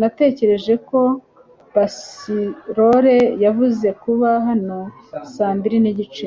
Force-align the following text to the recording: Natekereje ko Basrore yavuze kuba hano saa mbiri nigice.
Natekereje 0.00 0.74
ko 0.88 1.00
Basrore 1.74 3.16
yavuze 3.44 3.88
kuba 4.02 4.28
hano 4.46 4.78
saa 5.32 5.52
mbiri 5.56 5.78
nigice. 5.84 6.26